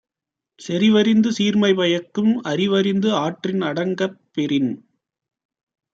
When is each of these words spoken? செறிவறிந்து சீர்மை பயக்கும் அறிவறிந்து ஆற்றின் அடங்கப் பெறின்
செறிவறிந்து 0.59 1.29
சீர்மை 1.29 1.71
பயக்கும் 1.73 2.33
அறிவறிந்து 2.45 3.11
ஆற்றின் 3.17 3.61
அடங்கப் 3.61 4.19
பெறின் 4.31 4.71